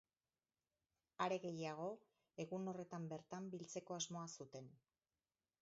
Are 1.25 1.37
gehiago, 1.43 1.85
egun 2.45 2.67
horretan 2.73 3.07
bertan 3.15 3.53
biltzeko 3.55 3.99
asmoa 3.99 4.29
zuten. 4.39 4.77